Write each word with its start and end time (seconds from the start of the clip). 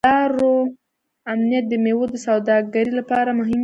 د 0.03 0.03
لارو 0.09 0.53
امنیت 1.33 1.65
د 1.69 1.73
میوو 1.83 2.05
د 2.13 2.15
سوداګرۍ 2.27 2.91
لپاره 2.99 3.29
مهم 3.39 3.51
دی. 3.59 3.59